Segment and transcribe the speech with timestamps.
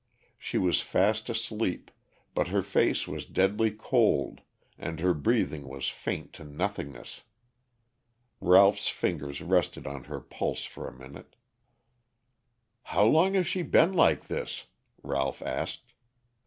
[0.39, 1.91] She was fast asleep,
[2.33, 4.41] but her face was deadly cold
[4.75, 7.21] and her breathing was faint to nothingness.
[8.39, 11.35] Ralph's fingers rested on her pulse for a minute.
[12.81, 14.65] "How long has she been like this?"
[15.03, 15.93] Ralph asked.